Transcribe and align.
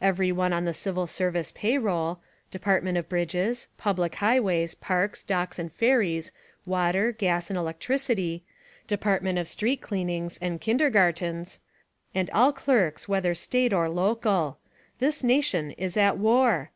Every 0.00 0.32
one 0.32 0.52
on 0.52 0.64
the 0.64 0.74
Civil 0.74 1.06
Service 1.06 1.52
pay 1.52 1.78
roll— 1.78 2.18
Dept. 2.50 2.98
of 2.98 3.08
Bridges, 3.08 3.68
Public 3.78 4.16
High 4.16 4.40
ways, 4.40 4.74
Parks, 4.74 5.22
Docks 5.22 5.60
and 5.60 5.72
Ferries, 5.72 6.32
Water, 6.66 7.12
Gas 7.12 7.50
and 7.50 7.56
Electricity; 7.56 8.42
Dept. 8.88 9.38
of 9.40 9.46
Street 9.46 9.80
Cleaning 9.80 10.28
.and 10.42 10.60
Kindergartens. 10.60 11.60
And 12.16 12.28
all 12.30 12.52
clerks 12.52 13.08
whether 13.08 13.32
State 13.32 13.72
or 13.72 13.88
local: 13.88 14.58
This 14.98 15.22
nation 15.22 15.70
is 15.78 15.96
at 15.96 16.18
war 16.18 16.72